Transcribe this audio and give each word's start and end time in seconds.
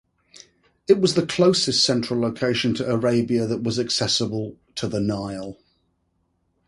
It 0.89 0.99
was 0.99 1.13
the 1.13 1.27
closest 1.27 1.85
central 1.85 2.19
location 2.19 2.73
to 2.73 2.89
Arabia 2.91 3.45
that 3.45 3.61
was 3.61 3.77
accessible 3.77 4.57
to 4.73 4.87
the 4.87 4.99
Nile. 4.99 5.59